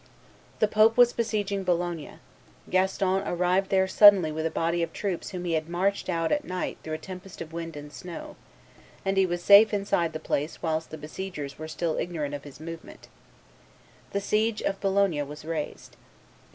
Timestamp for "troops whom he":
4.93-5.53